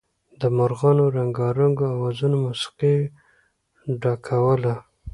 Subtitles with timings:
[0.41, 2.97] د مارغانو رنګارنګو اوازونو موسيقۍ
[4.01, 4.75] ډکوله.